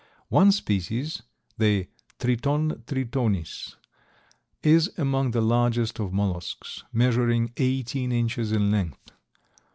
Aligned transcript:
One 0.29 0.51
species, 0.51 1.21
the 1.59 1.87
Triton 2.19 2.81
tritonis, 2.87 3.75
is 4.63 4.89
among 4.97 5.29
the 5.29 5.41
largest 5.41 5.99
of 5.99 6.11
mollusks, 6.11 6.83
measuring 6.91 7.53
eighteen 7.57 8.11
inches 8.11 8.51
in 8.51 8.71
length. 8.71 9.11